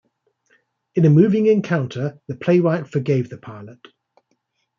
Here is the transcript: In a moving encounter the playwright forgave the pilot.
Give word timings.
In 0.95 1.05
a 1.05 1.11
moving 1.11 1.45
encounter 1.45 2.19
the 2.27 2.35
playwright 2.35 2.87
forgave 2.87 3.29
the 3.29 3.37
pilot. 3.37 3.87